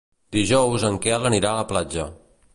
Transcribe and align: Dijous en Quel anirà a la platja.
Dijous 0.37 0.85
en 0.89 0.97
Quel 1.05 1.31
anirà 1.31 1.53
a 1.53 1.61
la 1.61 1.69
platja. 1.75 2.09